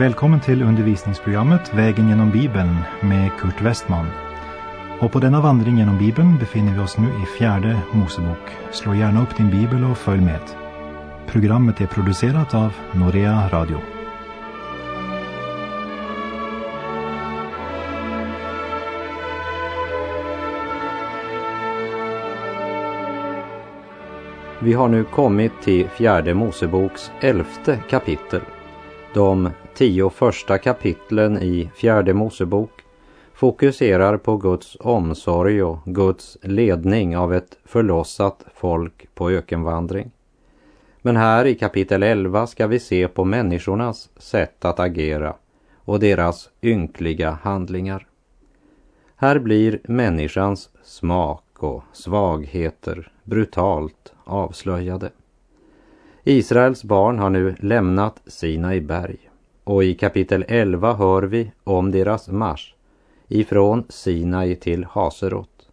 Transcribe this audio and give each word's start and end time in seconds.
Välkommen 0.00 0.40
till 0.40 0.62
undervisningsprogrammet 0.62 1.74
Vägen 1.74 2.08
genom 2.08 2.30
Bibeln 2.30 2.76
med 3.00 3.30
Kurt 3.38 3.60
Westman. 3.60 4.06
Och 5.00 5.12
på 5.12 5.18
denna 5.18 5.40
vandring 5.40 5.78
genom 5.78 5.98
Bibeln 5.98 6.38
befinner 6.38 6.72
vi 6.72 6.78
oss 6.78 6.98
nu 6.98 7.06
i 7.06 7.38
fjärde 7.38 7.80
Mosebok. 7.92 8.38
Slå 8.70 8.94
gärna 8.94 9.22
upp 9.22 9.36
din 9.36 9.50
bibel 9.50 9.84
och 9.84 9.98
följ 9.98 10.20
med. 10.20 10.40
Programmet 11.26 11.80
är 11.80 11.86
producerat 11.86 12.54
av 12.54 12.72
Norea 12.92 13.48
Radio. 13.48 13.78
Vi 24.58 24.72
har 24.72 24.88
nu 24.88 25.04
kommit 25.04 25.52
till 25.62 25.88
fjärde 25.88 26.34
Moseboks 26.34 27.10
elfte 27.20 27.78
kapitel. 27.90 28.42
De 29.14 29.50
tio 29.74 30.10
första 30.10 30.58
kapitlen 30.58 31.42
i 31.42 31.70
fjärde 31.74 32.14
Mosebok 32.14 32.70
fokuserar 33.34 34.16
på 34.16 34.36
Guds 34.36 34.76
omsorg 34.80 35.62
och 35.62 35.78
Guds 35.84 36.38
ledning 36.42 37.16
av 37.16 37.34
ett 37.34 37.58
förlossat 37.64 38.44
folk 38.54 39.14
på 39.14 39.30
ökenvandring. 39.30 40.10
Men 41.02 41.16
här 41.16 41.44
i 41.44 41.54
kapitel 41.54 42.02
11 42.02 42.46
ska 42.46 42.66
vi 42.66 42.78
se 42.78 43.08
på 43.08 43.24
människornas 43.24 44.10
sätt 44.16 44.64
att 44.64 44.80
agera 44.80 45.34
och 45.84 46.00
deras 46.00 46.50
ynkliga 46.62 47.38
handlingar. 47.42 48.06
Här 49.16 49.38
blir 49.38 49.80
människans 49.84 50.70
smak 50.82 51.44
och 51.58 51.84
svagheter 51.92 53.12
brutalt 53.24 54.12
avslöjade. 54.24 55.10
Israels 56.24 56.84
barn 56.84 57.18
har 57.18 57.30
nu 57.30 57.54
lämnat 57.60 58.22
Sinai 58.26 58.80
berg 58.80 59.29
och 59.70 59.84
i 59.84 59.94
kapitel 59.94 60.44
11 60.48 60.94
hör 60.94 61.22
vi 61.22 61.52
om 61.64 61.90
deras 61.90 62.28
marsch 62.28 62.74
ifrån 63.28 63.84
Sinai 63.88 64.56
till 64.56 64.84
Haserot. 64.84 65.68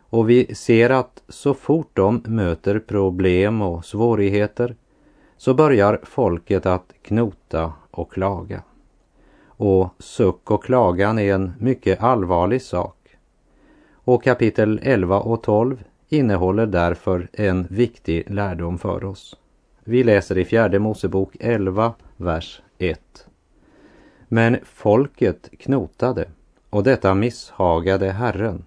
Och 0.00 0.30
vi 0.30 0.54
ser 0.54 0.90
att 0.90 1.22
så 1.28 1.54
fort 1.54 1.90
de 1.92 2.22
möter 2.26 2.78
problem 2.78 3.62
och 3.62 3.84
svårigheter 3.84 4.76
så 5.36 5.54
börjar 5.54 6.00
folket 6.02 6.66
att 6.66 6.92
knota 7.02 7.72
och 7.90 8.12
klaga. 8.12 8.62
Och 9.46 9.88
suck 9.98 10.50
och 10.50 10.64
klagan 10.64 11.18
är 11.18 11.34
en 11.34 11.52
mycket 11.58 12.02
allvarlig 12.02 12.62
sak. 12.62 13.16
Och 13.92 14.24
kapitel 14.24 14.80
11 14.82 15.20
och 15.20 15.42
12 15.42 15.84
innehåller 16.08 16.66
därför 16.66 17.28
en 17.32 17.66
viktig 17.70 18.30
lärdom 18.30 18.78
för 18.78 19.04
oss. 19.04 19.36
Vi 19.84 20.04
läser 20.04 20.38
i 20.38 20.44
fjärde 20.44 20.78
Mosebok 20.78 21.36
11, 21.40 21.92
vers 22.16 22.62
1. 22.78 23.26
Men 24.28 24.58
folket 24.64 25.50
knotade 25.58 26.28
och 26.70 26.82
detta 26.82 27.14
misshagade 27.14 28.10
Herren. 28.12 28.64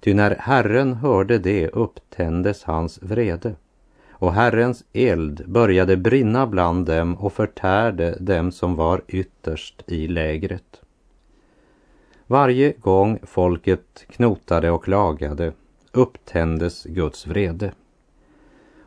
Ty 0.00 0.14
när 0.14 0.36
Herren 0.40 0.92
hörde 0.92 1.38
det 1.38 1.68
upptändes 1.68 2.64
hans 2.64 3.02
vrede 3.02 3.54
och 4.10 4.32
Herrens 4.32 4.84
eld 4.92 5.44
började 5.46 5.96
brinna 5.96 6.46
bland 6.46 6.86
dem 6.86 7.14
och 7.14 7.32
förtärde 7.32 8.16
dem 8.20 8.52
som 8.52 8.76
var 8.76 9.02
ytterst 9.08 9.82
i 9.86 10.08
lägret. 10.08 10.80
Varje 12.26 12.72
gång 12.72 13.18
folket 13.22 14.04
knotade 14.08 14.70
och 14.70 14.84
klagade 14.84 15.52
upptändes 15.92 16.84
Guds 16.84 17.26
vrede. 17.26 17.72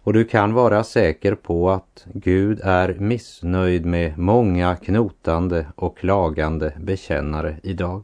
Och 0.07 0.13
du 0.13 0.25
kan 0.25 0.53
vara 0.53 0.83
säker 0.83 1.35
på 1.35 1.69
att 1.69 2.05
Gud 2.13 2.59
är 2.63 2.93
missnöjd 2.93 3.85
med 3.85 4.17
många 4.17 4.75
knotande 4.75 5.65
och 5.75 5.97
klagande 5.97 6.73
bekännare 6.79 7.57
idag. 7.63 8.03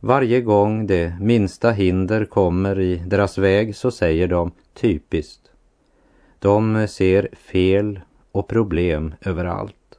Varje 0.00 0.40
gång 0.40 0.86
det 0.86 1.16
minsta 1.20 1.70
hinder 1.70 2.24
kommer 2.24 2.80
i 2.80 2.96
deras 3.06 3.38
väg 3.38 3.76
så 3.76 3.90
säger 3.90 4.28
de 4.28 4.50
typiskt. 4.74 5.50
De 6.38 6.88
ser 6.88 7.28
fel 7.32 8.00
och 8.32 8.48
problem 8.48 9.14
överallt. 9.20 9.98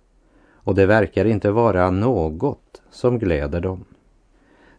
Och 0.53 0.75
det 0.75 0.85
verkar 0.85 1.25
inte 1.25 1.51
vara 1.51 1.89
något 1.89 2.81
som 2.91 3.19
gläder 3.19 3.61
dem. 3.61 3.85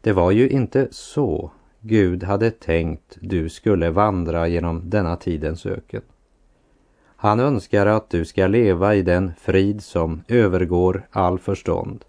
Det 0.01 0.12
var 0.12 0.31
ju 0.31 0.49
inte 0.49 0.89
så 0.91 1.51
Gud 1.87 2.22
hade 2.22 2.50
tänkt 2.50 3.19
du 3.21 3.49
skulle 3.49 3.91
vandra 3.91 4.49
genom 4.49 4.91
denna 4.91 5.17
tidens 5.17 5.67
öken. 5.67 6.03
Han 7.17 7.41
önskar 7.41 7.87
att 7.87 8.11
du 8.11 8.25
ska 8.25 8.47
leva 8.47 8.95
i 8.95 9.03
den 9.03 9.33
frid 9.39 9.83
som 9.83 10.22
övergår 10.28 11.09
all 11.11 11.39
förstånd 11.39 12.05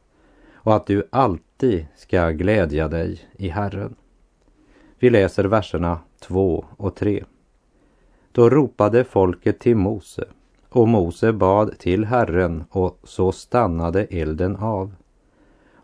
och 0.53 0.75
att 0.75 0.87
du 0.87 1.07
alltid 1.09 1.85
ska 1.95 2.29
glädja 2.29 2.87
dig 2.87 3.21
i 3.37 3.47
Herren. 3.49 3.95
Vi 4.99 5.09
läser 5.09 5.43
verserna 5.43 5.99
2 6.19 6.65
och 6.77 6.95
3. 6.95 7.23
Då 8.31 8.49
ropade 8.49 9.03
folket 9.03 9.59
till 9.59 9.75
Mose 9.75 10.25
och 10.69 10.87
Mose 10.87 11.33
bad 11.33 11.77
till 11.79 12.05
Herren 12.05 12.63
och 12.69 12.99
så 13.03 13.31
stannade 13.31 14.03
elden 14.05 14.55
av. 14.55 14.93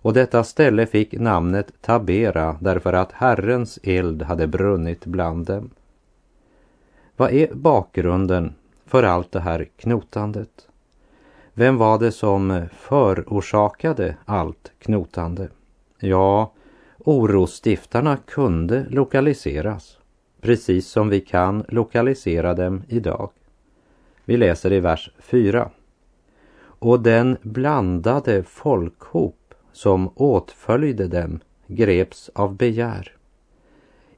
Och 0.02 0.14
detta 0.14 0.44
ställe 0.44 0.86
fick 0.86 1.20
namnet 1.20 1.82
Tabera 1.82 2.58
därför 2.60 2.94
att 2.94 3.12
Herrens 3.12 3.80
eld 3.84 4.22
hade 4.22 4.48
brunnit 4.48 5.06
bland 5.06 5.46
dem. 5.46 5.70
Vad 7.18 7.32
är 7.32 7.54
bakgrunden 7.54 8.54
för 8.86 9.04
allt 9.04 9.32
det 9.32 9.40
här 9.40 9.68
knotandet? 9.78 10.68
Vem 11.54 11.78
var 11.78 12.00
det 12.00 12.12
som 12.12 12.66
förorsakade 12.72 14.16
allt 14.26 14.72
knotande? 14.80 15.50
Ja, 16.00 16.54
orostiftarna 16.98 18.18
kunde 18.18 18.86
lokaliseras, 18.90 19.98
precis 20.42 20.88
som 20.88 21.10
vi 21.10 21.20
kan 21.22 21.66
lokalisera 21.68 22.54
dem 22.54 22.84
idag. 22.88 23.30
Vi 24.26 24.38
läser 24.38 24.74
i 24.74 24.80
vers 24.80 25.12
4. 25.20 25.70
Och 26.64 27.00
den 27.00 27.38
blandade 27.42 28.44
folkhop 28.44 29.41
som 29.74 30.10
åtföljde 30.16 31.08
dem 31.08 31.40
greps 31.68 32.30
av 32.36 32.56
begär. 32.56 33.16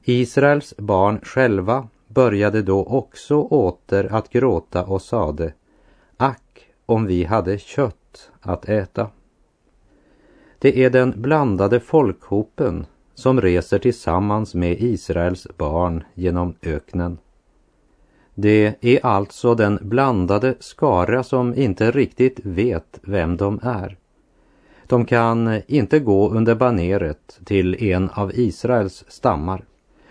Israels 0.02 0.74
barn 0.76 1.20
själva 1.22 1.88
började 2.08 2.62
då 2.62 2.84
också 2.84 3.36
åter 3.40 4.08
att 4.12 4.30
gråta 4.30 4.84
och 4.84 5.02
sade 5.02 5.52
Ack 6.16 6.66
om 6.86 7.06
vi 7.06 7.24
hade 7.24 7.58
kött 7.58 8.30
att 8.40 8.68
äta. 8.68 9.10
Det 10.58 10.84
är 10.84 10.90
den 10.90 11.14
blandade 11.16 11.80
folkhopen 11.80 12.86
som 13.14 13.40
reser 13.40 13.78
tillsammans 13.78 14.54
med 14.54 14.76
Israels 14.80 15.46
barn 15.56 16.04
genom 16.14 16.54
öknen. 16.62 17.18
Det 18.34 18.74
är 18.80 19.06
alltså 19.06 19.54
den 19.54 19.78
blandade 19.82 20.54
skara 20.60 21.22
som 21.22 21.54
inte 21.54 21.90
riktigt 21.90 22.40
vet 22.42 23.00
vem 23.02 23.36
de 23.36 23.60
är. 23.62 23.96
De 24.86 25.04
kan 25.04 25.60
inte 25.66 25.98
gå 25.98 26.30
under 26.30 26.54
baneret 26.54 27.40
till 27.44 27.84
en 27.84 28.10
av 28.10 28.32
Israels 28.34 29.04
stammar. 29.08 29.64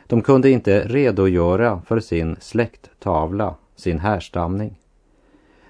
De 0.07 0.21
kunde 0.21 0.49
inte 0.49 0.79
redogöra 0.79 1.81
för 1.85 1.99
sin 1.99 2.35
släkttavla, 2.39 3.55
sin 3.75 3.99
härstamning. 3.99 4.79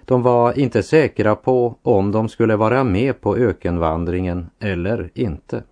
De 0.06 0.22
var 0.24 0.60
inte 0.60 0.84
säkra 0.84 1.36
på 1.36 1.76
om 1.82 2.12
de 2.12 2.30
skulle 2.30 2.56
vara 2.56 2.84
med 2.84 3.22
på 3.22 3.38
ökenvandringen 3.38 4.50
eller 4.60 5.10
inte. 5.14 5.64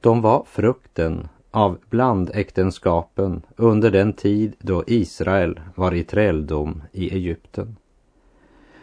De 0.00 0.20
var 0.20 0.44
frukten 0.46 1.28
av 1.50 1.78
blandäktenskapen 1.90 3.42
under 3.56 3.90
den 3.90 4.12
tid 4.12 4.54
då 4.58 4.84
Israel 4.86 5.60
var 5.74 5.94
i 5.94 6.04
träldom 6.04 6.82
i 6.92 7.14
Egypten. 7.14 7.76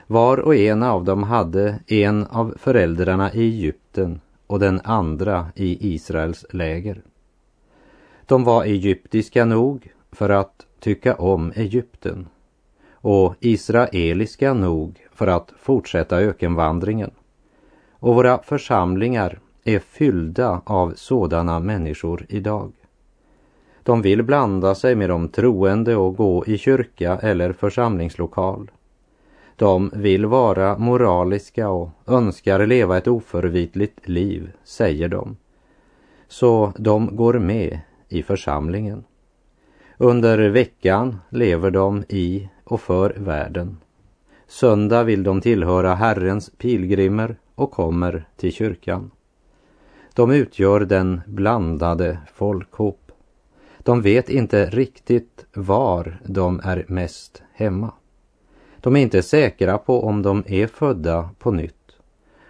Var 0.08 0.38
och 0.38 0.56
en 0.56 0.84
av 0.84 1.04
dem 1.04 1.24
hade 1.24 1.80
en 1.88 2.26
av 2.26 2.54
föräldrarna 2.58 3.34
i 3.34 3.42
Egypten 3.42 4.22
och 4.48 4.60
den 4.60 4.82
andra 4.84 5.48
i 5.56 5.94
Israels 5.94 6.46
läger. 6.50 7.02
De 8.26 8.44
var 8.44 8.64
egyptiska 8.64 9.46
nog 9.46 9.88
för 10.12 10.30
att 10.30 10.66
tycka 10.80 11.16
om 11.16 11.54
Egypten 11.56 12.28
och 12.92 13.36
israeliska 13.40 14.54
nog 14.54 15.00
för 15.12 15.28
att 15.28 15.54
fortsätta 15.60 16.18
ökenvandringen. 16.18 17.12
Och 17.92 18.16
våra 18.16 18.38
församlingar 18.44 19.40
är 19.64 19.80
fyllda 19.80 20.62
av 20.66 20.94
sådana 20.96 21.60
människor 21.60 22.26
idag. 22.30 22.72
De 23.84 24.02
vill 24.02 24.24
blanda 24.24 24.76
sig 24.76 24.96
med 24.96 25.10
de 25.10 25.28
troende 25.28 25.96
och 25.96 26.16
gå 26.16 26.46
i 26.46 26.58
kyrka 26.58 27.18
eller 27.22 27.54
församlingslokal. 27.54 28.72
De 29.56 29.92
vill 29.94 30.26
vara 30.26 30.78
moraliska 30.78 31.70
och 31.70 31.90
önskar 32.08 32.68
leva 32.68 32.98
ett 32.98 33.08
oförvitligt 33.08 34.08
liv, 34.08 34.52
säger 34.64 35.10
de. 35.10 35.38
Så 36.28 36.74
de 36.78 37.16
går 37.16 37.34
med 37.34 37.80
i 38.10 38.24
församlingen. 38.24 39.04
Under 39.98 40.50
veckan 40.50 41.20
lever 41.30 41.72
de 41.72 42.04
i 42.10 42.50
och 42.64 42.82
för 42.82 43.14
världen. 43.18 43.78
Söndag 44.48 45.04
vill 45.04 45.24
de 45.24 45.42
tillhöra 45.42 45.96
Herrens 45.96 46.52
pilgrimer 46.58 47.36
och 47.56 47.72
kommer 47.72 48.28
till 48.38 48.54
kyrkan. 48.54 49.12
De 50.16 50.32
utgör 50.32 50.80
den 50.80 51.22
blandade 51.26 52.18
folkhop. 52.34 53.12
De 53.80 54.02
vet 54.02 54.30
inte 54.30 54.66
riktigt 54.66 55.46
var 55.54 56.20
de 56.26 56.62
är 56.64 56.86
mest 56.88 57.44
hemma. 57.54 57.92
De 58.84 58.96
är 58.96 59.02
inte 59.02 59.24
säkra 59.24 59.78
på 59.78 60.04
om 60.04 60.22
de 60.22 60.44
är 60.48 60.68
födda 60.68 61.30
på 61.40 61.52
nytt. 61.52 61.98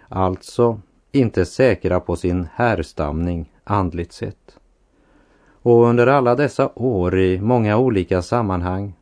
Alltså 0.08 0.80
inte 1.12 1.44
säkra 1.44 2.00
på 2.00 2.16
sin 2.16 2.46
härstamning 2.54 3.52
andligt 3.64 4.12
sett. 4.12 4.58
Och 5.62 5.84
under 5.84 6.06
alla 6.06 6.34
dessa 6.34 6.70
år 6.74 7.18
i 7.18 7.40
många 7.40 7.78
olika 7.78 8.22
sammanhang 8.22 8.94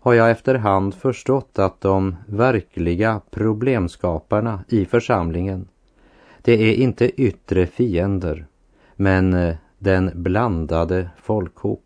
har 0.00 0.14
jag 0.14 0.30
efterhand 0.30 0.94
förstått 0.94 1.58
att 1.58 1.80
de 1.80 2.16
verkliga 2.26 3.20
problemskaparna 3.30 4.64
i 4.68 4.84
församlingen, 4.84 5.68
det 6.42 6.52
är 6.52 6.74
inte 6.74 7.22
yttre 7.22 7.66
fiender, 7.66 8.46
men 8.96 9.34
eh, 9.34 9.56
den 9.78 10.10
blandade 10.14 11.10
folkhop. 11.22 11.84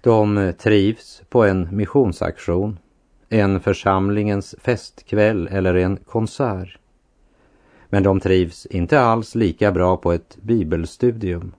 De 0.00 0.52
trivs 0.58 1.22
på 1.28 1.44
en 1.44 1.68
missionsaktion, 1.76 2.78
en 3.32 3.60
församlingens 3.60 4.54
festkväll 4.58 5.48
eller 5.52 5.74
en 5.74 5.96
konsert. 5.96 6.78
Men 7.88 8.02
de 8.02 8.20
trivs 8.20 8.66
inte 8.66 9.00
alls 9.00 9.34
lika 9.34 9.72
bra 9.72 9.96
på 9.96 10.12
ett 10.12 10.38
bibelstudium. 10.42 11.52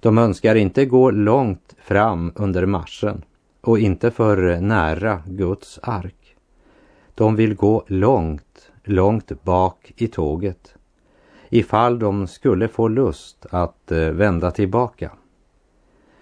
De 0.00 0.18
önskar 0.18 0.54
inte 0.54 0.86
gå 0.86 1.10
långt 1.10 1.74
fram 1.78 2.32
under 2.34 2.66
marschen 2.66 3.22
och 3.60 3.78
inte 3.78 4.10
för 4.10 4.60
nära 4.60 5.22
Guds 5.26 5.78
ark. 5.82 6.36
De 7.14 7.36
vill 7.36 7.54
gå 7.54 7.84
långt, 7.86 8.70
långt 8.84 9.42
bak 9.42 9.92
i 9.96 10.08
tåget 10.08 10.74
ifall 11.48 11.98
de 11.98 12.26
skulle 12.26 12.68
få 12.68 12.88
lust 12.88 13.46
att 13.50 13.92
eh, 13.92 13.98
vända 13.98 14.50
tillbaka. 14.50 15.10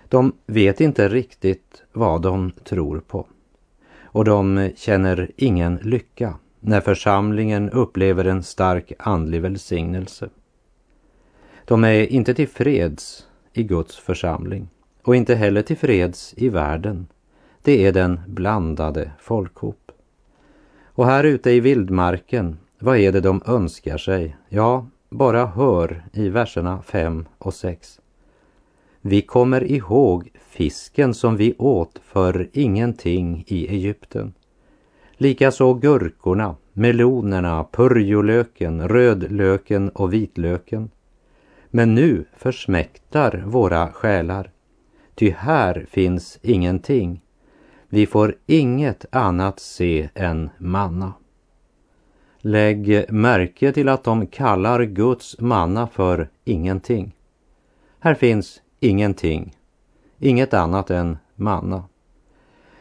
De 0.08 0.32
vet 0.46 0.80
inte 0.80 1.08
riktigt 1.08 1.82
vad 1.92 2.22
de 2.22 2.50
tror 2.50 3.00
på 3.00 3.26
och 4.12 4.24
de 4.24 4.70
känner 4.76 5.30
ingen 5.36 5.76
lycka 5.76 6.38
när 6.60 6.80
församlingen 6.80 7.70
upplever 7.70 8.24
en 8.24 8.42
stark 8.42 8.92
andlig 8.98 9.42
välsignelse. 9.42 10.28
De 11.64 11.84
är 11.84 12.12
inte 12.12 12.34
tillfreds 12.34 13.26
i 13.52 13.62
Guds 13.62 13.96
församling 13.96 14.68
och 15.02 15.16
inte 15.16 15.34
heller 15.34 15.62
tillfreds 15.62 16.34
i 16.36 16.48
världen. 16.48 17.06
Det 17.62 17.86
är 17.86 17.92
den 17.92 18.20
blandade 18.26 19.10
folkhop. 19.18 19.92
Och 20.84 21.06
här 21.06 21.24
ute 21.24 21.50
i 21.50 21.60
vildmarken, 21.60 22.58
vad 22.78 22.96
är 22.96 23.12
det 23.12 23.20
de 23.20 23.42
önskar 23.46 23.98
sig? 23.98 24.36
Ja, 24.48 24.86
bara 25.10 25.46
hör 25.46 26.04
i 26.12 26.28
verserna 26.28 26.82
5 26.82 27.26
och 27.38 27.54
6. 27.54 28.00
Vi 29.04 29.22
kommer 29.22 29.64
ihåg 29.64 30.30
fisken 30.48 31.14
som 31.14 31.36
vi 31.36 31.54
åt 31.58 32.00
för 32.04 32.48
ingenting 32.52 33.44
i 33.46 33.66
Egypten. 33.68 34.34
Likaså 35.12 35.74
gurkorna, 35.74 36.56
melonerna, 36.72 37.64
purjolöken, 37.72 38.88
rödlöken 38.88 39.88
och 39.88 40.12
vitlöken. 40.12 40.90
Men 41.70 41.94
nu 41.94 42.24
försmäktar 42.36 43.42
våra 43.46 43.92
själar, 43.92 44.50
ty 45.14 45.30
här 45.30 45.86
finns 45.90 46.38
ingenting. 46.42 47.20
Vi 47.88 48.06
får 48.06 48.34
inget 48.46 49.06
annat 49.10 49.60
se 49.60 50.08
än 50.14 50.50
manna. 50.58 51.12
Lägg 52.38 53.12
märke 53.12 53.72
till 53.72 53.88
att 53.88 54.04
de 54.04 54.26
kallar 54.26 54.82
Guds 54.82 55.40
manna 55.40 55.86
för 55.86 56.28
ingenting. 56.44 57.12
Här 57.98 58.14
finns 58.14 58.61
ingenting, 58.82 59.56
inget 60.18 60.54
annat 60.54 60.90
än 60.90 61.18
manna. 61.34 61.84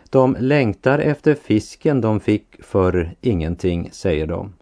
De 0.09 0.37
längtar 0.39 0.99
efter 0.99 1.35
fisken 1.35 2.01
de 2.01 2.19
fick 2.19 2.63
för 2.63 3.15
ingenting, 3.21 3.89
säger 3.91 4.27
de. 4.27 4.53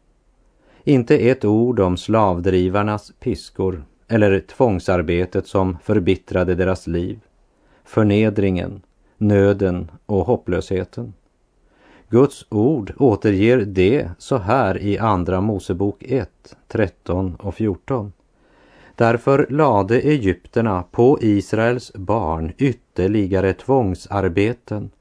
Inte 0.84 1.18
ett 1.18 1.46
ord 1.46 1.80
om 1.80 1.98
slavdrivarnas 1.98 3.12
piskor 3.20 3.84
eller 4.08 4.40
tvångsarbetet 4.40 5.48
som 5.48 5.78
förbittrade 5.84 6.56
deras 6.56 6.88
liv, 6.88 7.20
förnedringen, 7.84 8.82
nöden 9.18 9.92
och 10.06 10.26
hopplösheten. 10.26 11.14
Guds 12.10 12.46
ord 12.50 12.94
återger 12.98 13.58
det 13.58 14.10
så 14.18 14.38
här 14.38 14.78
i 14.78 14.98
Andra 14.98 15.42
Mosebok 15.42 16.04
1, 16.04 16.56
13 16.68 17.36
och 17.36 17.56
14. 17.56 18.12
Därför 19.00 19.48
lade 19.50 20.00
egypterna 20.02 20.84
på 20.92 21.18
Israels 21.22 21.92
barn 21.94 22.52
ytterligare 22.58 23.54
tvångsarbeten 23.54 24.92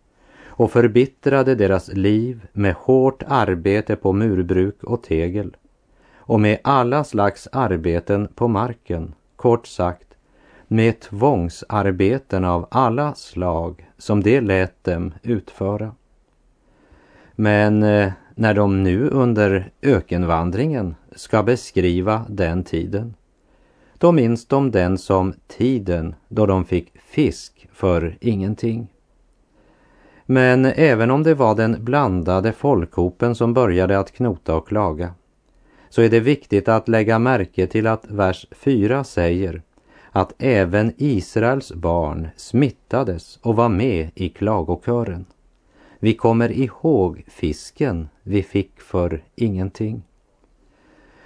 och 0.46 0.70
förbittrade 0.70 1.54
deras 1.54 1.88
liv 1.92 2.46
med 2.52 2.74
hårt 2.74 3.22
arbete 3.26 3.96
på 3.96 4.12
murbruk 4.12 4.84
och 4.84 5.02
tegel 5.02 5.56
och 6.16 6.40
med 6.40 6.58
alla 6.64 7.04
slags 7.04 7.48
arbeten 7.52 8.28
på 8.34 8.48
marken, 8.48 9.14
kort 9.36 9.66
sagt 9.66 10.14
med 10.68 11.00
tvångsarbeten 11.00 12.44
av 12.44 12.66
alla 12.70 13.14
slag 13.14 13.90
som 13.98 14.22
det 14.22 14.40
lät 14.40 14.84
dem 14.84 15.14
utföra. 15.22 15.92
Men 17.32 17.82
eh, 17.82 18.12
när 18.34 18.54
de 18.54 18.82
nu 18.82 19.08
under 19.08 19.70
ökenvandringen 19.82 20.94
ska 21.12 21.42
beskriva 21.42 22.24
den 22.28 22.64
tiden, 22.64 23.14
då 23.98 24.12
minns 24.12 24.46
de 24.46 24.70
den 24.70 24.98
som 24.98 25.34
tiden 25.46 26.14
då 26.28 26.46
de 26.46 26.64
fick 26.64 26.92
fisk 27.00 27.68
för 27.72 28.16
ingenting. 28.20 28.88
Men 30.26 30.64
även 30.64 31.10
om 31.10 31.22
det 31.22 31.34
var 31.34 31.54
den 31.54 31.84
blandade 31.84 32.52
folkhopen 32.52 33.34
som 33.34 33.54
började 33.54 33.98
att 33.98 34.12
knota 34.12 34.56
och 34.56 34.68
klaga, 34.68 35.14
så 35.88 36.02
är 36.02 36.08
det 36.08 36.20
viktigt 36.20 36.68
att 36.68 36.88
lägga 36.88 37.18
märke 37.18 37.66
till 37.66 37.86
att 37.86 38.04
vers 38.10 38.46
4 38.50 39.04
säger 39.04 39.62
att 40.10 40.32
även 40.38 40.92
Israels 40.96 41.72
barn 41.72 42.28
smittades 42.36 43.38
och 43.42 43.56
var 43.56 43.68
med 43.68 44.10
i 44.14 44.28
klagokören. 44.28 45.24
Vi 45.98 46.14
kommer 46.14 46.52
ihåg 46.52 47.24
fisken 47.28 48.08
vi 48.22 48.42
fick 48.42 48.80
för 48.80 49.24
ingenting. 49.34 50.02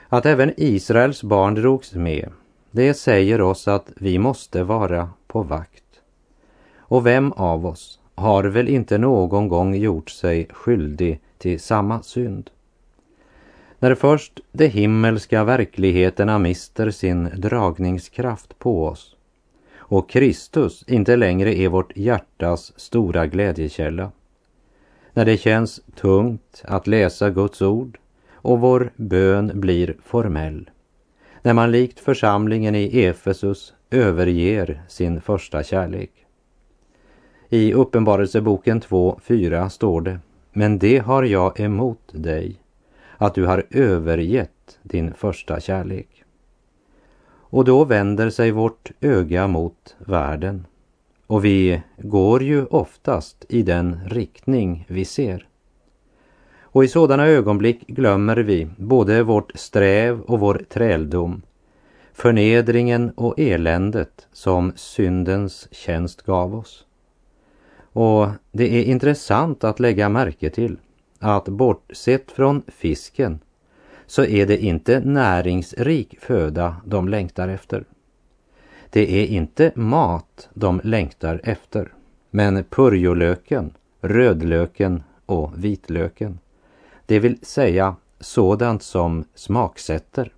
Att 0.08 0.26
även 0.26 0.52
Israels 0.56 1.23
barn 1.23 1.54
drogs 1.54 1.94
med, 1.94 2.28
det 2.72 2.94
säger 2.94 3.40
oss 3.40 3.68
att 3.68 3.92
vi 3.96 4.18
måste 4.18 4.62
vara 4.62 5.10
på 5.26 5.42
vakt. 5.42 5.84
Och 6.76 7.06
vem 7.06 7.32
av 7.32 7.66
oss 7.66 8.00
har 8.14 8.44
väl 8.44 8.68
inte 8.68 8.98
någon 8.98 9.48
gång 9.48 9.74
gjort 9.74 10.10
sig 10.10 10.48
skyldig 10.50 11.20
till 11.38 11.60
samma 11.60 12.02
synd? 12.02 12.50
När 13.78 13.94
först 13.94 14.40
de 14.52 14.66
himmelska 14.66 15.44
verkligheterna 15.44 16.38
mister 16.38 16.90
sin 16.90 17.30
dragningskraft 17.36 18.58
på 18.58 18.86
oss 18.86 19.16
och 19.92 20.10
Kristus 20.10 20.84
inte 20.86 21.16
längre 21.16 21.54
är 21.54 21.68
vårt 21.68 21.96
hjärtas 21.96 22.72
stora 22.76 23.26
glädjekälla. 23.26 24.12
När 25.12 25.24
det 25.24 25.36
känns 25.36 25.80
tungt 25.94 26.62
att 26.64 26.86
läsa 26.86 27.30
Guds 27.30 27.62
ord 27.62 27.98
och 28.32 28.60
vår 28.60 28.92
bön 28.96 29.52
blir 29.54 29.96
formell. 30.04 30.70
När 31.44 31.52
man 31.54 31.70
likt 31.70 32.00
församlingen 32.00 32.75
i 32.75 33.04
Efesus 33.04 33.75
överger 33.90 34.82
sin 34.88 35.20
första 35.20 35.62
kärlek. 35.62 36.11
I 37.49 37.72
Uppenbarelseboken 37.72 38.80
2.4 38.80 39.68
står 39.68 40.00
det 40.00 40.18
Men 40.52 40.78
det 40.78 40.99
har 40.99 41.22
jag 41.22 41.61
emot 41.61 42.11
dig 42.12 42.61
att 43.16 43.34
du 43.34 43.46
har 43.46 43.66
övergett 43.70 44.78
din 44.82 45.14
första 45.14 45.61
kärlek. 45.61 46.25
Och 47.52 47.64
då 47.64 47.84
vänder 47.84 48.30
sig 48.30 48.50
vårt 48.50 48.90
öga 49.00 49.46
mot 49.46 49.96
världen. 49.99 50.66
Och 51.26 51.44
vi 51.44 51.82
går 51.99 52.42
ju 52.42 52.66
oftast 52.66 53.44
i 53.49 53.62
den 53.62 54.00
riktning 54.08 54.87
vi 54.88 55.04
ser. 55.04 55.46
Och 56.72 56.84
i 56.84 56.88
sådana 56.88 57.26
ögonblick 57.26 57.86
glömmer 57.86 58.36
vi 58.36 58.68
både 58.76 59.22
vårt 59.22 59.52
sträv 59.54 60.20
och 60.20 60.40
vår 60.40 60.64
träldom, 60.68 61.42
förnedringen 62.12 63.10
och 63.10 63.38
eländet 63.38 64.26
som 64.32 64.72
syndens 64.76 65.68
tjänst 65.70 66.22
gav 66.22 66.54
oss. 66.54 66.86
Och 67.92 68.28
det 68.52 68.74
är 68.74 68.84
intressant 68.84 69.64
att 69.64 69.80
lägga 69.80 70.08
märke 70.08 70.50
till 70.50 70.76
att 71.18 71.44
bortsett 71.44 72.32
från 72.32 72.62
fisken 72.68 73.40
så 74.06 74.24
är 74.24 74.46
det 74.46 74.64
inte 74.64 75.00
näringsrik 75.00 76.20
föda 76.20 76.76
de 76.84 77.08
längtar 77.08 77.48
efter. 77.48 77.84
Det 78.90 79.22
är 79.22 79.26
inte 79.26 79.72
mat 79.74 80.48
de 80.54 80.80
längtar 80.84 81.40
efter, 81.44 81.92
men 82.30 82.64
purjolöken, 82.64 83.70
rödlöken 84.00 85.02
och 85.26 85.64
vitlöken. 85.64 86.38
Det 87.06 87.18
vill 87.18 87.38
säga 87.42 87.97
sådant 88.21 88.82
som 88.82 89.25
smaksätter. 89.35 90.32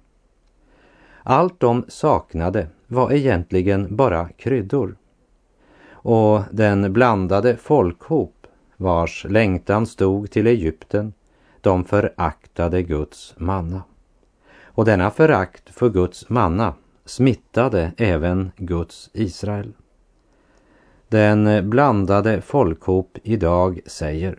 Allt 1.23 1.61
de 1.61 1.85
saknade 1.89 2.69
var 2.87 3.13
egentligen 3.13 3.97
bara 3.97 4.29
kryddor. 4.29 4.97
Och 5.91 6.41
den 6.51 6.93
blandade 6.93 7.57
folkhop 7.57 8.47
vars 8.77 9.27
längtan 9.29 9.87
stod 9.87 10.31
till 10.31 10.47
Egypten, 10.47 11.13
de 11.61 11.85
föraktade 11.85 12.83
Guds 12.83 13.35
manna. 13.37 13.83
Och 14.65 14.85
denna 14.85 15.11
förakt 15.11 15.71
för 15.71 15.91
Guds 15.91 16.29
manna 16.29 16.75
smittade 17.05 17.93
även 17.97 18.53
Guds 18.57 19.11
Israel. 19.13 19.73
Den 21.09 21.71
blandade 21.71 22.41
folkhop 22.41 23.19
idag 23.23 23.81
säger 23.87 24.39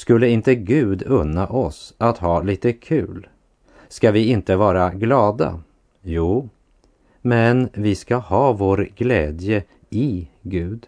skulle 0.00 0.28
inte 0.28 0.54
Gud 0.54 1.02
unna 1.06 1.46
oss 1.46 1.94
att 1.98 2.18
ha 2.18 2.42
lite 2.42 2.72
kul? 2.72 3.28
Ska 3.88 4.10
vi 4.10 4.28
inte 4.28 4.56
vara 4.56 4.90
glada? 4.90 5.60
Jo, 6.02 6.48
men 7.22 7.68
vi 7.72 7.94
ska 7.94 8.16
ha 8.16 8.52
vår 8.52 8.88
glädje 8.96 9.64
i 9.90 10.28
Gud. 10.42 10.86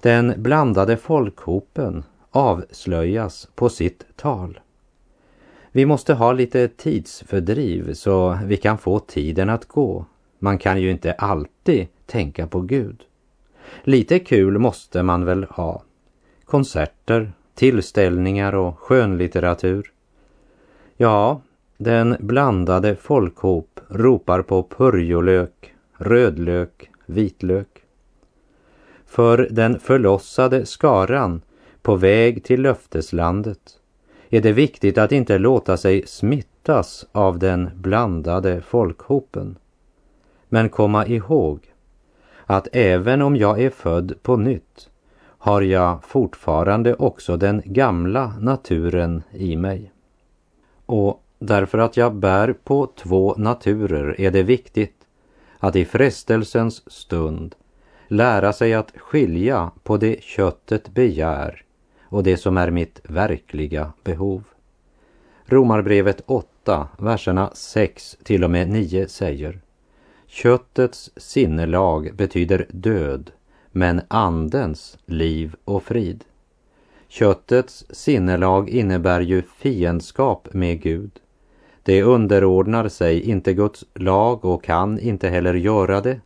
Den 0.00 0.34
blandade 0.36 0.96
folkhopen 0.96 2.04
avslöjas 2.30 3.48
på 3.54 3.68
sitt 3.68 4.04
tal. 4.16 4.60
Vi 5.72 5.86
måste 5.86 6.14
ha 6.14 6.32
lite 6.32 6.68
tidsfördriv 6.68 7.94
så 7.94 8.38
vi 8.44 8.56
kan 8.56 8.78
få 8.78 8.98
tiden 8.98 9.50
att 9.50 9.68
gå. 9.68 10.04
Man 10.38 10.58
kan 10.58 10.80
ju 10.80 10.90
inte 10.90 11.12
alltid 11.12 11.86
tänka 12.06 12.46
på 12.46 12.60
Gud. 12.60 13.02
Lite 13.82 14.18
kul 14.18 14.58
måste 14.58 15.02
man 15.02 15.24
väl 15.24 15.44
ha. 15.44 15.82
Konserter, 16.44 17.32
tillställningar 17.54 18.54
och 18.54 18.78
skönlitteratur. 18.78 19.92
Ja, 20.96 21.40
den 21.76 22.16
blandade 22.20 22.96
folkhop 22.96 23.80
ropar 23.88 24.42
på 24.42 24.62
purjolök, 24.62 25.74
rödlök, 25.96 26.90
vitlök. 27.06 27.68
För 29.06 29.48
den 29.50 29.80
förlossade 29.80 30.66
skaran 30.66 31.42
på 31.82 31.96
väg 31.96 32.44
till 32.44 32.62
löfteslandet 32.62 33.78
är 34.28 34.40
det 34.40 34.52
viktigt 34.52 34.98
att 34.98 35.12
inte 35.12 35.38
låta 35.38 35.76
sig 35.76 36.06
smittas 36.06 37.06
av 37.12 37.38
den 37.38 37.70
blandade 37.74 38.60
folkhopen. 38.60 39.58
Men 40.48 40.68
komma 40.68 41.06
ihåg 41.06 41.72
att 42.46 42.68
även 42.72 43.22
om 43.22 43.36
jag 43.36 43.60
är 43.60 43.70
född 43.70 44.14
på 44.22 44.36
nytt 44.36 44.90
har 45.44 45.62
jag 45.62 46.04
fortfarande 46.04 46.94
också 46.94 47.36
den 47.36 47.62
gamla 47.64 48.34
naturen 48.40 49.22
i 49.30 49.56
mig. 49.56 49.92
Och 50.86 51.22
därför 51.38 51.78
att 51.78 51.96
jag 51.96 52.14
bär 52.14 52.52
på 52.52 52.86
två 52.86 53.34
naturer 53.38 54.20
är 54.20 54.30
det 54.30 54.42
viktigt 54.42 54.96
att 55.58 55.76
i 55.76 55.84
frestelsens 55.84 56.92
stund 56.92 57.54
lära 58.08 58.52
sig 58.52 58.74
att 58.74 58.92
skilja 58.96 59.70
på 59.82 59.96
det 59.96 60.22
köttet 60.22 60.88
begär 60.88 61.62
och 62.02 62.22
det 62.22 62.36
som 62.36 62.56
är 62.56 62.70
mitt 62.70 63.00
verkliga 63.04 63.92
behov. 64.04 64.42
Romarbrevet 65.46 66.22
8, 66.26 66.88
verserna 66.98 67.50
6 67.54 68.16
till 68.22 68.44
och 68.44 68.50
med 68.50 68.68
9 68.68 69.08
säger 69.08 69.60
Köttets 70.26 71.10
sinnelag 71.16 72.14
betyder 72.14 72.66
död, 72.70 73.30
men 73.76 74.00
andens 74.08 74.98
liv 75.06 75.54
och 75.64 75.82
frid. 75.82 76.24
Köttets 77.08 77.84
sinnelag 77.90 78.68
innebär 78.68 79.20
ju 79.20 79.42
fiendskap 79.42 80.48
med 80.52 80.82
Gud. 80.82 81.10
Det 81.82 82.02
underordnar 82.02 82.88
sig 82.88 83.20
inte 83.20 83.54
Guds 83.54 83.84
lag 83.94 84.44
och 84.44 84.64
kan 84.64 84.98
inte 84.98 85.28
heller 85.28 85.54
göra 85.54 86.00
det. 86.00 86.20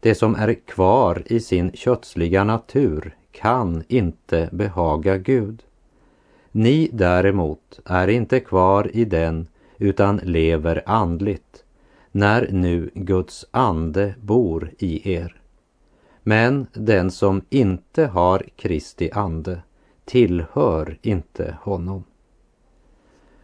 Det 0.00 0.14
som 0.14 0.34
är 0.34 0.54
kvar 0.54 1.22
i 1.26 1.40
sin 1.40 1.72
kötsliga 1.72 2.44
natur 2.44 3.16
kan 3.32 3.84
inte 3.88 4.48
behaga 4.52 5.16
Gud. 5.16 5.62
Ni 6.52 6.88
däremot 6.92 7.80
är 7.84 8.08
inte 8.08 8.40
kvar 8.40 8.90
i 8.94 9.04
den 9.04 9.46
utan 9.78 10.16
lever 10.16 10.82
andligt 10.86 11.64
när 12.12 12.48
nu 12.52 12.90
Guds 12.94 13.46
ande 13.50 14.14
bor 14.20 14.70
i 14.78 15.12
er. 15.14 15.36
Men 16.28 16.66
den 16.72 17.10
som 17.10 17.42
inte 17.50 18.06
har 18.06 18.42
Kristi 18.56 19.10
ande 19.12 19.62
tillhör 20.04 20.98
inte 21.02 21.56
honom. 21.62 22.04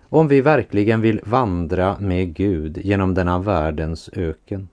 Om 0.03 0.29
vi 0.29 0.41
verkligen 0.41 1.01
vill 1.01 1.21
vandra 1.25 1.97
med 2.01 2.35
Gud 2.35 2.79
genom 2.79 3.15
denna 3.15 3.39
världens 3.39 4.11
öken 4.13 4.69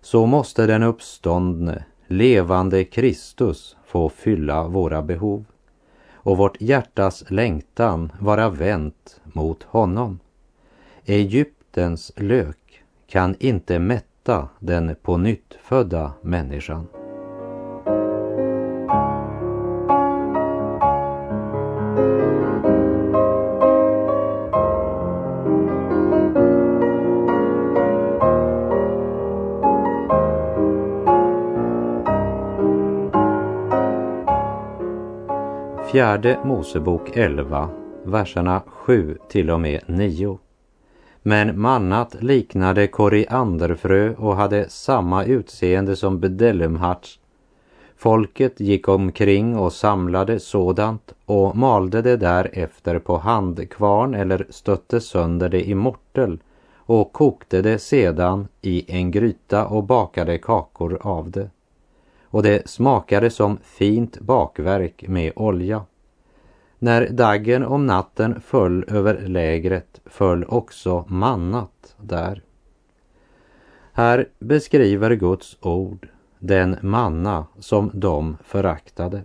så 0.00 0.26
måste 0.26 0.66
den 0.66 0.82
uppståndne, 0.82 1.84
levande 2.06 2.84
Kristus 2.84 3.76
få 3.86 4.08
fylla 4.08 4.68
våra 4.68 5.02
behov 5.02 5.44
och 6.12 6.36
vårt 6.36 6.60
hjärtas 6.60 7.24
längtan 7.28 8.12
vara 8.20 8.50
vänt 8.50 9.20
mot 9.24 9.62
honom. 9.62 10.18
Egyptens 11.04 12.12
lök 12.16 12.84
kan 13.06 13.34
inte 13.38 13.78
mätta 13.78 14.48
den 14.58 14.96
på 15.02 15.16
nytt 15.16 15.58
födda 15.62 16.12
människan. 16.22 16.86
Fjärde 35.98 36.38
Mosebok 36.44 37.16
11, 37.16 37.70
verserna 38.04 38.62
7 38.66 39.18
till 39.28 39.50
och 39.50 39.60
med 39.60 39.80
9. 39.86 40.38
Men 41.22 41.60
mannat 41.60 42.16
liknade 42.22 42.86
korianderfrö 42.86 44.14
och 44.14 44.36
hade 44.36 44.68
samma 44.68 45.24
utseende 45.24 45.96
som 45.96 46.20
bedellumharts. 46.20 47.20
Folket 47.96 48.60
gick 48.60 48.88
omkring 48.88 49.56
och 49.56 49.72
samlade 49.72 50.40
sådant 50.40 51.12
och 51.24 51.56
malde 51.56 52.02
det 52.02 52.16
därefter 52.16 52.98
på 52.98 53.16
handkvarn 53.18 54.14
eller 54.14 54.46
stötte 54.50 55.00
sönder 55.00 55.48
det 55.48 55.68
i 55.68 55.74
mortel 55.74 56.38
och 56.76 57.12
kokte 57.12 57.62
det 57.62 57.78
sedan 57.78 58.48
i 58.62 58.84
en 58.88 59.10
gryta 59.10 59.66
och 59.66 59.84
bakade 59.84 60.38
kakor 60.38 60.98
av 61.00 61.30
det 61.30 61.50
och 62.30 62.42
det 62.42 62.68
smakade 62.68 63.30
som 63.30 63.58
fint 63.62 64.20
bakverk 64.20 65.04
med 65.08 65.32
olja. 65.36 65.84
När 66.78 67.08
daggen 67.08 67.64
om 67.64 67.86
natten 67.86 68.40
föll 68.40 68.84
över 68.88 69.28
lägret 69.28 70.00
föll 70.04 70.44
också 70.44 71.04
mannat 71.08 71.96
där. 71.96 72.42
Här 73.92 74.28
beskriver 74.38 75.14
Guds 75.14 75.56
ord 75.60 76.08
den 76.38 76.76
manna 76.82 77.46
som 77.58 77.90
de 77.94 78.36
föraktade. 78.44 79.22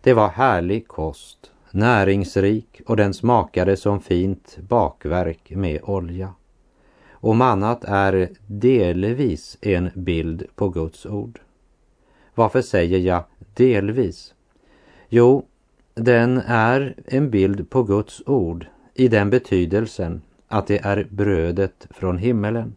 Det 0.00 0.14
var 0.14 0.28
härlig 0.28 0.88
kost, 0.88 1.52
näringsrik 1.70 2.80
och 2.86 2.96
den 2.96 3.14
smakade 3.14 3.76
som 3.76 4.00
fint 4.00 4.58
bakverk 4.68 5.50
med 5.50 5.80
olja. 5.82 6.34
Och 7.10 7.36
mannat 7.36 7.84
är 7.84 8.28
delvis 8.46 9.58
en 9.60 9.90
bild 9.94 10.46
på 10.54 10.68
Guds 10.68 11.06
ord. 11.06 11.40
Varför 12.34 12.62
säger 12.62 12.98
jag 12.98 13.24
delvis? 13.54 14.34
Jo, 15.08 15.44
den 15.94 16.42
är 16.46 16.94
en 17.06 17.30
bild 17.30 17.70
på 17.70 17.82
Guds 17.82 18.22
ord 18.26 18.66
i 18.94 19.08
den 19.08 19.30
betydelsen 19.30 20.22
att 20.48 20.66
det 20.66 20.78
är 20.78 21.06
brödet 21.10 21.86
från 21.90 22.18
himmelen 22.18 22.74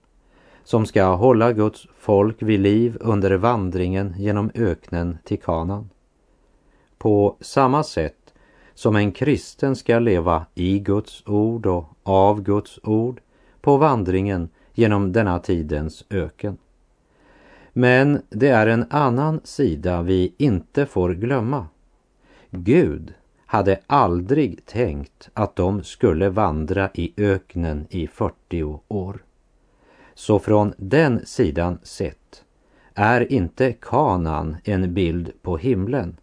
som 0.64 0.86
ska 0.86 1.16
hålla 1.16 1.54
Guds 1.54 1.88
folk 2.00 2.42
vid 2.42 2.60
liv 2.60 2.98
under 3.00 3.32
vandringen 3.32 4.14
genom 4.18 4.52
öknen 4.56 5.18
till 5.24 5.40
kanan. 5.40 5.90
På 6.98 7.36
samma 7.40 7.84
sätt 7.84 8.34
som 8.74 8.96
en 8.96 9.12
kristen 9.12 9.76
ska 9.76 10.00
leva 10.00 10.46
i 10.56 10.80
Guds 10.80 11.24
ord 11.26 11.66
och 11.66 11.86
av 12.04 12.42
Guds 12.42 12.80
ord 12.84 13.22
på 13.62 13.78
vandringen 13.78 14.50
genom 14.74 15.12
denna 15.12 15.40
tidens 15.40 16.06
öken. 16.10 16.58
Men 17.80 18.22
det 18.30 18.50
är 18.50 18.68
en 18.68 18.86
annan 18.90 19.42
sida 19.44 20.02
vi 20.02 20.34
inte 20.38 20.86
får 20.86 21.14
glömma. 21.14 21.68
Gud 22.50 23.14
hade 23.46 23.80
aldrig 23.88 24.66
tänkt 24.66 25.30
att 25.34 25.56
de 25.56 25.84
skulle 25.84 26.30
vandra 26.30 26.90
i 26.94 27.14
öknen 27.18 27.88
i 27.90 28.08
40 28.08 28.80
år. 28.88 29.24
Så 30.14 30.40
från 30.40 30.74
den 30.78 31.26
sidan 31.26 31.80
sett 31.84 32.44
är 32.94 33.34
inte 33.34 33.74
kanan 33.74 34.58
en 34.64 34.94
bild 34.94 35.32
på 35.42 35.58
himlen. 35.58 36.18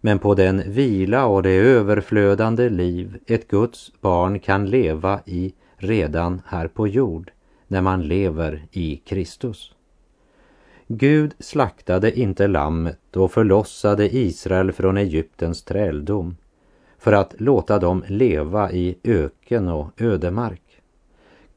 men 0.00 0.18
på 0.18 0.34
den 0.34 0.72
vila 0.72 1.26
och 1.26 1.42
det 1.42 1.50
överflödande 1.50 2.68
liv 2.68 3.18
ett 3.26 3.48
Guds 3.48 3.92
barn 4.00 4.38
kan 4.38 4.70
leva 4.70 5.20
i 5.26 5.54
redan 5.76 6.42
här 6.46 6.68
på 6.68 6.88
jord 6.88 7.30
när 7.68 7.80
man 7.80 8.02
lever 8.02 8.66
i 8.72 8.96
Kristus. 8.96 9.74
Gud 10.94 11.34
slaktade 11.38 12.18
inte 12.18 12.46
lammet 12.46 13.16
och 13.16 13.32
förlossade 13.32 14.16
Israel 14.16 14.72
från 14.72 14.96
Egyptens 14.96 15.62
träldom 15.62 16.36
för 16.98 17.12
att 17.12 17.34
låta 17.40 17.78
dem 17.78 18.04
leva 18.08 18.72
i 18.72 18.98
öken 19.04 19.68
och 19.68 20.02
ödemark. 20.02 20.62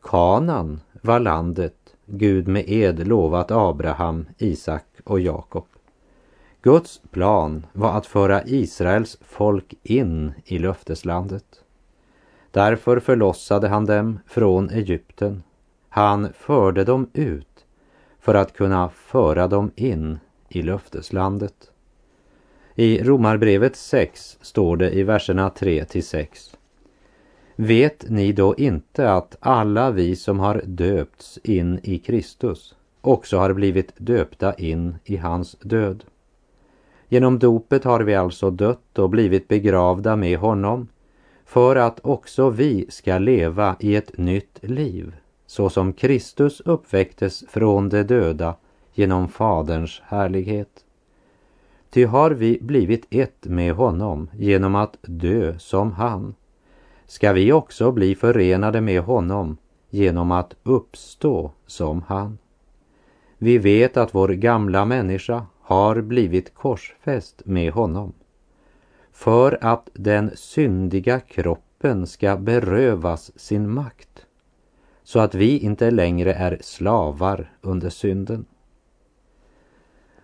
Kanan 0.01 0.79
var 1.01 1.19
landet 1.19 1.75
Gud 2.05 2.47
med 2.47 2.63
ed 2.69 3.07
lovat 3.07 3.51
Abraham, 3.51 4.25
Isak 4.37 4.85
och 5.03 5.19
Jakob. 5.19 5.65
Guds 6.61 7.01
plan 7.11 7.65
var 7.73 7.97
att 7.97 8.05
föra 8.05 8.43
Israels 8.45 9.17
folk 9.21 9.73
in 9.83 10.33
i 10.45 10.59
löfteslandet. 10.59 11.63
Därför 12.51 12.99
förlossade 12.99 13.67
han 13.67 13.85
dem 13.85 14.19
från 14.27 14.69
Egypten. 14.69 15.43
Han 15.89 16.33
förde 16.33 16.83
dem 16.83 17.09
ut 17.13 17.54
för 18.25 18.35
att 18.35 18.53
kunna 18.53 18.89
föra 18.89 19.47
dem 19.47 19.71
in 19.75 20.19
i 20.49 20.61
löfteslandet. 20.61 21.71
I 22.75 23.03
Romarbrevet 23.03 23.75
6 23.75 24.37
står 24.41 24.77
det 24.77 24.91
i 24.91 25.03
verserna 25.03 25.49
3 25.49 25.85
till 25.85 26.03
6. 26.03 26.57
Vet 27.55 28.09
ni 28.09 28.31
då 28.31 28.55
inte 28.55 29.11
att 29.11 29.37
alla 29.39 29.91
vi 29.91 30.15
som 30.15 30.39
har 30.39 30.61
döpts 30.65 31.39
in 31.43 31.79
i 31.83 31.97
Kristus 31.97 32.75
också 33.01 33.37
har 33.37 33.53
blivit 33.53 33.93
döpta 33.97 34.53
in 34.53 34.95
i 35.03 35.17
hans 35.17 35.55
död? 35.61 36.03
Genom 37.09 37.39
dopet 37.39 37.83
har 37.83 37.99
vi 37.99 38.15
alltså 38.15 38.51
dött 38.51 38.99
och 38.99 39.09
blivit 39.09 39.47
begravda 39.47 40.15
med 40.15 40.37
honom 40.37 40.87
för 41.45 41.75
att 41.75 41.99
också 42.03 42.49
vi 42.49 42.85
ska 42.89 43.17
leva 43.17 43.75
i 43.79 43.95
ett 43.95 44.17
nytt 44.17 44.59
liv 44.61 45.15
så 45.47 45.69
som 45.69 45.93
Kristus 45.93 46.61
uppväcktes 46.61 47.43
från 47.49 47.89
de 47.89 48.03
döda 48.03 48.55
genom 48.93 49.27
Faderns 49.27 50.01
härlighet. 50.05 50.85
Ty 51.89 52.05
har 52.05 52.31
vi 52.31 52.59
blivit 52.61 53.07
ett 53.09 53.45
med 53.45 53.73
honom 53.73 54.29
genom 54.33 54.75
att 54.75 54.97
dö 55.01 55.59
som 55.59 55.91
han, 55.91 56.35
ska 57.05 57.33
vi 57.33 57.51
också 57.51 57.91
bli 57.91 58.15
förenade 58.15 58.81
med 58.81 59.01
honom 59.01 59.57
genom 59.89 60.31
att 60.31 60.55
uppstå 60.63 61.51
som 61.65 62.01
han. 62.01 62.37
Vi 63.37 63.57
vet 63.57 63.97
att 63.97 64.15
vår 64.15 64.29
gamla 64.29 64.85
människa 64.85 65.45
har 65.61 66.01
blivit 66.01 66.53
korsfäst 66.53 67.41
med 67.45 67.73
honom 67.73 68.13
för 69.11 69.57
att 69.61 69.89
den 69.93 70.31
syndiga 70.35 71.19
kroppen 71.19 72.07
ska 72.07 72.37
berövas 72.37 73.39
sin 73.39 73.69
makt 73.69 74.14
så 75.05 75.19
att 75.19 75.35
vi 75.35 75.59
inte 75.59 75.91
längre 75.91 76.33
är 76.33 76.57
slavar 76.61 77.51
under 77.61 77.89
synden. 77.89 78.45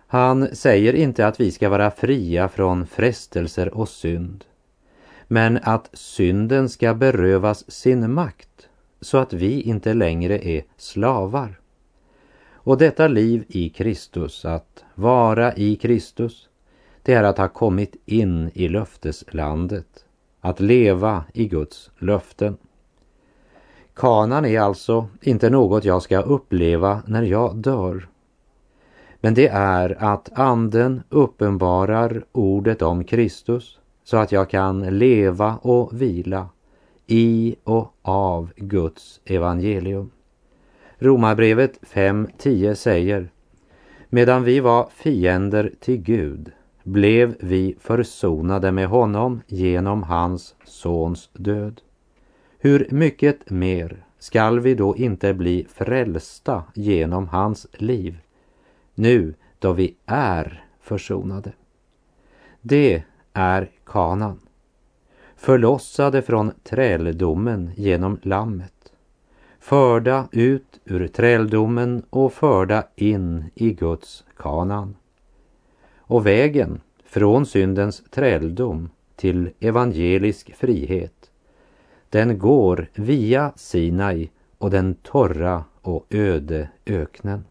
Han 0.06 0.56
säger 0.56 0.92
inte 0.92 1.26
att 1.26 1.40
vi 1.40 1.50
ska 1.52 1.68
vara 1.68 1.90
fria 1.90 2.48
från 2.48 2.86
frestelser 2.86 3.74
och 3.74 3.88
synd, 3.88 4.44
men 5.28 5.58
att 5.62 5.90
synden 5.92 6.68
ska 6.68 6.94
berövas 6.94 7.70
sin 7.70 8.12
makt 8.12 8.68
så 9.00 9.18
att 9.18 9.32
vi 9.32 9.60
inte 9.60 9.94
längre 9.94 10.48
är 10.48 10.62
slavar. 10.76 11.60
Och 12.52 12.78
detta 12.78 13.08
liv 13.08 13.44
i 13.48 13.68
Kristus, 13.68 14.44
att 14.44 14.84
vara 14.94 15.54
i 15.54 15.76
Kristus, 15.76 16.48
det 17.02 17.14
är 17.14 17.22
att 17.22 17.38
ha 17.38 17.48
kommit 17.48 17.96
in 18.06 18.50
i 18.54 18.68
löfteslandet, 18.68 20.04
att 20.40 20.60
leva 20.60 21.24
i 21.34 21.48
Guds 21.48 21.90
löften. 21.98 22.56
Kanan 23.94 24.44
är 24.44 24.60
alltså 24.60 25.08
inte 25.20 25.50
något 25.50 25.84
jag 25.84 26.02
ska 26.02 26.20
uppleva 26.20 27.02
när 27.06 27.22
jag 27.22 27.56
dör. 27.56 28.08
Men 29.20 29.34
det 29.34 29.48
är 29.48 29.96
att 30.04 30.38
anden 30.38 31.02
uppenbarar 31.08 32.24
ordet 32.32 32.82
om 32.82 33.04
Kristus 33.04 33.78
så 34.04 34.16
att 34.16 34.32
jag 34.32 34.50
kan 34.50 34.98
leva 34.98 35.56
och 35.62 36.02
vila 36.02 36.48
i 37.06 37.56
och 37.64 37.94
av 38.02 38.50
Guds 38.56 39.20
evangelium. 39.24 40.10
Romarbrevet 40.98 41.78
5.10 41.82 42.74
säger 42.74 43.30
Medan 44.08 44.44
vi 44.44 44.60
var 44.60 44.88
fiender 44.94 45.72
till 45.80 45.96
Gud 45.96 46.52
blev 46.82 47.34
vi 47.40 47.76
försonade 47.80 48.72
med 48.72 48.86
honom 48.86 49.40
genom 49.46 50.02
hans 50.02 50.54
sons 50.64 51.30
död. 51.32 51.80
Hur 52.64 52.86
mycket 52.90 53.50
mer 53.50 54.04
skall 54.18 54.60
vi 54.60 54.74
då 54.74 54.96
inte 54.96 55.34
bli 55.34 55.66
frälsta 55.74 56.64
genom 56.74 57.28
hans 57.28 57.66
liv, 57.72 58.18
nu 58.94 59.34
då 59.58 59.72
vi 59.72 59.94
är 60.06 60.64
försonade? 60.80 61.52
Det 62.60 63.02
är 63.32 63.70
kanan, 63.84 64.40
förlossade 65.36 66.22
från 66.22 66.52
träldomen 66.62 67.70
genom 67.76 68.18
lammet, 68.22 68.92
förda 69.60 70.28
ut 70.32 70.80
ur 70.84 71.06
träldomen 71.06 72.02
och 72.10 72.32
förda 72.32 72.84
in 72.96 73.44
i 73.54 73.72
Guds 73.72 74.24
kanan. 74.36 74.96
Och 75.96 76.26
vägen 76.26 76.80
från 77.04 77.46
syndens 77.46 78.02
träldom 78.10 78.90
till 79.16 79.50
evangelisk 79.60 80.54
frihet, 80.54 81.21
den 82.12 82.38
går 82.38 82.86
via 82.94 83.52
Sinai 83.56 84.30
och 84.58 84.70
den 84.70 84.94
torra 84.94 85.64
och 85.82 86.06
öde 86.10 86.68
öknen. 86.86 87.44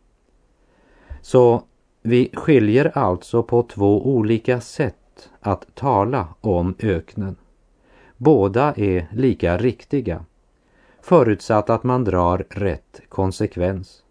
Så 1.21 1.63
vi 2.02 2.30
skiljer 2.34 2.97
alltså 2.97 3.43
på 3.43 3.63
två 3.63 4.08
olika 4.08 4.62
sätt 4.62 5.30
att 5.39 5.76
tala 5.76 6.28
om 6.41 6.76
öknen. 6.80 7.36
Båda 8.17 8.74
är 8.74 9.08
lika 9.12 9.58
riktiga, 9.58 10.26
förutsatt 11.02 11.69
att 11.69 11.84
man 11.84 12.04
drar 12.04 12.45
rätt 12.50 13.02
konsekvens. 13.10 14.04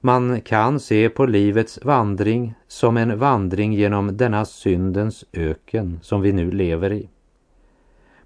Man 0.00 0.40
kan 0.40 0.80
se 0.80 1.08
på 1.08 1.26
livets 1.26 1.84
vandring 1.84 2.54
som 2.68 2.96
en 2.96 3.18
vandring 3.18 3.72
genom 3.72 4.16
denna 4.16 4.44
syndens 4.44 5.24
öken 5.32 5.98
som 6.02 6.20
vi 6.20 6.32
nu 6.32 6.50
lever 6.50 6.92
i. 6.92 7.08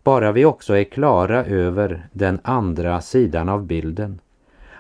Bara 0.05 0.33
vi 0.33 0.45
också 0.45 0.75
är 0.75 0.85
klara 0.85 1.45
över 1.45 2.09
den 2.12 2.40
andra 2.45 3.01
sidan 3.01 3.49
av 3.49 3.67
bilden, 3.67 4.21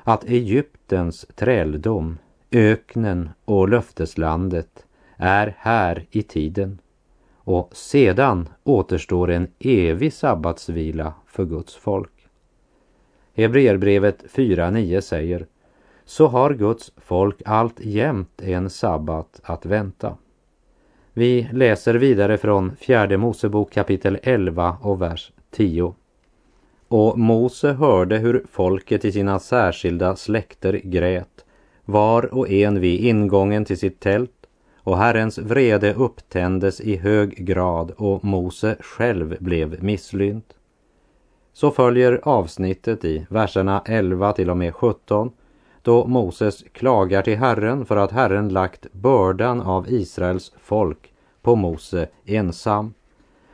att 0.02 0.24
Egyptens 0.24 1.26
träldom, 1.34 2.18
öknen 2.50 3.30
och 3.44 3.68
löfteslandet 3.68 4.86
är 5.16 5.54
här 5.58 6.06
i 6.10 6.22
tiden 6.22 6.78
och 7.34 7.70
sedan 7.72 8.48
återstår 8.64 9.30
en 9.30 9.48
evig 9.58 10.12
sabbatsvila 10.12 11.14
för 11.26 11.44
Guds 11.44 11.74
folk. 11.74 12.28
Hebreerbrevet 13.34 14.24
4.9 14.32 15.00
säger 15.00 15.46
så 16.04 16.26
har 16.26 16.54
Guds 16.54 16.92
folk 16.96 17.42
allt 17.44 17.80
jämt 17.80 18.42
en 18.42 18.70
sabbat 18.70 19.40
att 19.42 19.66
vänta. 19.66 20.16
Vi 21.16 21.48
läser 21.52 21.94
vidare 21.94 22.38
från 22.38 22.76
fjärde 22.76 23.16
Mosebok 23.16 23.72
kapitel 23.72 24.18
11 24.22 24.76
och 24.80 25.02
vers 25.02 25.32
10. 25.50 25.94
Och 26.88 27.18
Mose 27.18 27.72
hörde 27.72 28.18
hur 28.18 28.44
folket 28.50 29.04
i 29.04 29.12
sina 29.12 29.38
särskilda 29.38 30.16
släkter 30.16 30.80
grät, 30.84 31.44
var 31.84 32.34
och 32.34 32.50
en 32.50 32.80
vid 32.80 33.00
ingången 33.00 33.64
till 33.64 33.78
sitt 33.78 34.00
tält, 34.00 34.46
och 34.76 34.98
Herrens 34.98 35.38
vrede 35.38 35.94
upptändes 35.94 36.80
i 36.80 36.96
hög 36.96 37.46
grad 37.46 37.90
och 37.90 38.24
Mose 38.24 38.76
själv 38.80 39.36
blev 39.40 39.82
misslynt. 39.82 40.54
Så 41.52 41.70
följer 41.70 42.20
avsnittet 42.22 43.04
i 43.04 43.26
verserna 43.30 43.82
11 43.86 44.32
till 44.32 44.50
och 44.50 44.56
med 44.56 44.74
17 44.74 45.32
då 45.84 46.06
Moses 46.06 46.64
klagar 46.72 47.22
till 47.22 47.38
Herren 47.38 47.84
för 47.86 47.96
att 47.96 48.12
Herren 48.12 48.48
lagt 48.48 48.92
bördan 48.92 49.60
av 49.60 49.88
Israels 49.88 50.52
folk 50.60 51.12
på 51.42 51.56
Mose 51.56 52.08
ensam. 52.24 52.94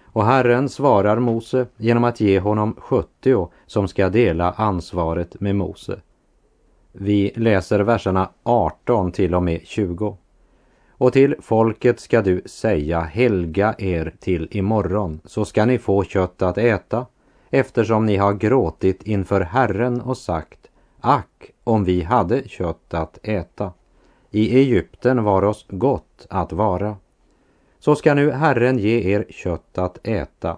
Och 0.05 0.25
Herren 0.25 0.69
svarar 0.69 1.19
Mose 1.19 1.67
genom 1.77 2.05
att 2.05 2.21
ge 2.21 2.41
honom 2.41 2.77
70 2.79 3.49
som 3.67 3.89
ska 3.89 4.09
dela 4.09 4.53
ansvaret 4.53 5.41
med 5.41 5.57
Mose. 5.57 6.01
Vi 6.93 7.33
läser 7.37 7.81
verserna 7.81 8.31
18 8.43 9.13
till 9.13 9.35
och 9.35 9.43
med 9.43 9.61
20. 9.65 10.17
Och 10.91 11.13
till 11.13 11.37
folket 11.41 12.01
ska 12.01 12.23
du 12.23 12.43
säga 12.47 13.01
helga 13.01 13.75
er 13.79 14.15
till 14.21 14.49
imorgon 14.51 15.21
så 15.25 15.45
ska 15.45 15.65
ni 15.65 15.79
få 15.79 16.05
kött 16.05 16.43
att 16.43 16.59
äta 16.59 17.07
eftersom 17.51 18.07
ni 18.07 18.17
har 18.17 18.33
gråtit 18.33 19.03
inför 19.03 19.41
Herren 19.41 20.01
och 20.01 20.17
sagt 20.17 20.61
Ack, 21.01 21.51
om 21.65 21.85
vi 21.85 22.03
hade 22.03 22.49
kött 22.49 22.95
att 22.95 23.19
äta. 23.23 23.73
I 24.31 24.59
Egypten 24.59 25.25
var 25.25 25.43
oss 25.45 25.67
gott 25.69 26.27
att 26.31 26.53
vara. 26.53 26.97
så 27.79 27.95
ska 27.95 28.15
nu 28.15 28.31
Herren 28.31 28.79
ge 28.79 29.15
er 29.15 29.27
kött 29.31 29.79
att 29.79 30.07
äta. 30.07 30.57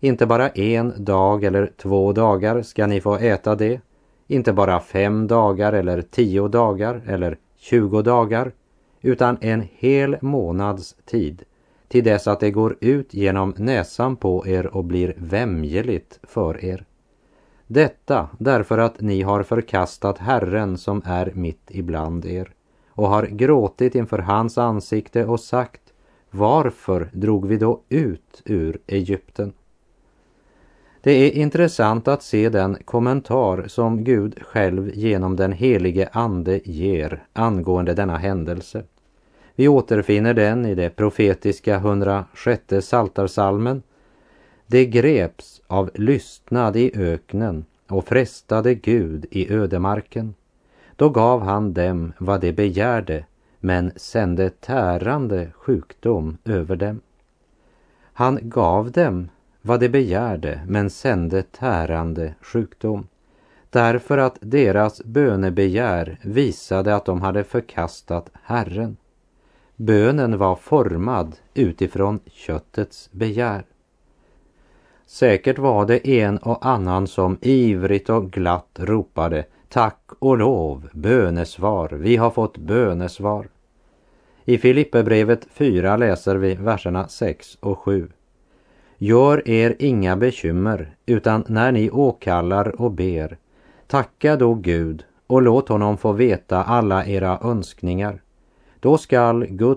Inte 0.00 0.26
bara 0.26 0.48
en 0.48 1.04
dag 1.04 1.44
eller 1.44 1.72
två 1.76 2.12
dagar 2.12 2.62
ska 2.62 2.86
ni 2.86 3.00
få 3.00 3.16
äta 3.16 3.54
det, 3.54 3.80
inte 4.26 4.52
bara 4.52 4.80
fem 4.80 5.26
dagar 5.26 5.72
eller 5.72 6.02
tio 6.02 6.48
dagar 6.48 7.02
eller 7.06 7.38
tjugo 7.56 8.02
dagar, 8.02 8.52
utan 9.00 9.38
en 9.40 9.68
hel 9.76 10.16
månads 10.20 10.96
tid, 11.04 11.42
till 11.88 12.04
dess 12.04 12.26
att 12.26 12.40
det 12.40 12.50
går 12.50 12.76
ut 12.80 13.14
genom 13.14 13.54
näsan 13.56 14.16
på 14.16 14.46
er 14.46 14.66
och 14.66 14.84
blir 14.84 15.14
vämjeligt 15.16 16.20
för 16.22 16.64
er. 16.64 16.84
Detta 17.72 18.28
därför 18.38 18.78
att 18.78 19.00
ni 19.00 19.22
har 19.22 19.42
förkastat 19.42 20.18
Herren 20.18 20.78
som 20.78 21.02
är 21.04 21.32
mitt 21.34 21.70
ibland 21.70 22.26
er 22.26 22.50
och 22.88 23.08
har 23.08 23.26
gråtit 23.26 23.94
inför 23.94 24.18
hans 24.18 24.58
ansikte 24.58 25.24
och 25.24 25.40
sagt 25.40 25.80
varför 26.30 27.10
drog 27.12 27.46
vi 27.46 27.56
då 27.56 27.80
ut 27.88 28.42
ur 28.44 28.78
Egypten? 28.86 29.52
Det 31.00 31.12
är 31.12 31.30
intressant 31.30 32.08
att 32.08 32.22
se 32.22 32.48
den 32.48 32.76
kommentar 32.84 33.64
som 33.68 34.04
Gud 34.04 34.42
själv 34.42 34.90
genom 34.94 35.36
den 35.36 35.52
helige 35.52 36.08
Ande 36.12 36.60
ger 36.64 37.22
angående 37.32 37.94
denna 37.94 38.16
händelse. 38.16 38.84
Vi 39.54 39.68
återfinner 39.68 40.34
den 40.34 40.66
i 40.66 40.74
det 40.74 40.90
profetiska 40.90 41.76
106 41.76 42.62
saltarsalmen. 42.80 43.82
Det 44.72 44.86
greps 44.86 45.62
av 45.66 45.90
lystnad 45.94 46.76
i 46.76 46.92
öknen 46.94 47.64
och 47.88 48.08
frestade 48.08 48.74
Gud 48.74 49.26
i 49.30 49.52
ödemarken. 49.52 50.34
Då 50.96 51.08
gav 51.08 51.42
han 51.42 51.72
dem 51.72 52.12
vad 52.18 52.40
de 52.40 52.52
begärde 52.52 53.24
men 53.60 53.92
sände 53.96 54.50
tärande 54.50 55.48
sjukdom 55.54 56.38
över 56.44 56.76
dem. 56.76 57.00
Han 58.12 58.38
gav 58.42 58.90
dem 58.90 59.28
vad 59.62 59.80
de 59.80 59.88
begärde 59.88 60.60
men 60.66 60.90
sände 60.90 61.42
tärande 61.42 62.34
sjukdom 62.40 63.06
därför 63.70 64.18
att 64.18 64.38
deras 64.40 65.04
bönebegär 65.04 66.18
visade 66.22 66.94
att 66.94 67.04
de 67.04 67.22
hade 67.22 67.44
förkastat 67.44 68.30
Herren. 68.42 68.96
Bönen 69.76 70.38
var 70.38 70.56
formad 70.56 71.36
utifrån 71.54 72.20
köttets 72.26 73.08
begär. 73.12 73.64
Säkert 75.12 75.58
var 75.58 75.86
det 75.86 76.08
en 76.08 76.38
och 76.38 76.66
annan 76.66 77.06
som 77.06 77.38
ivrigt 77.40 78.10
och 78.10 78.32
glatt 78.32 78.78
ropade 78.78 79.44
Tack 79.68 79.98
och 80.18 80.38
lov, 80.38 80.88
bönesvar, 80.92 81.88
vi 81.88 82.16
har 82.16 82.30
fått 82.30 82.58
bönesvar. 82.58 83.48
I 84.44 84.58
Filipperbrevet 84.58 85.46
4 85.52 85.96
läser 85.96 86.36
vi 86.36 86.54
verserna 86.54 87.08
6 87.08 87.58
och 87.60 87.78
7. 87.78 88.08
Gör 88.98 89.48
er 89.48 89.76
inga 89.78 90.16
bekymmer, 90.16 90.94
utan 91.06 91.44
när 91.48 91.72
ni 91.72 91.90
åkallar 91.90 92.80
och 92.80 92.90
ber, 92.90 93.36
tacka 93.86 94.36
då 94.36 94.54
Gud 94.54 95.04
och 95.26 95.42
låt 95.42 95.68
honom 95.68 95.98
få 95.98 96.12
veta 96.12 96.64
alla 96.64 97.06
era 97.06 97.38
önskningar. 97.42 98.22
Då 98.80 98.98
skall 98.98 99.46
Guds 99.46 99.70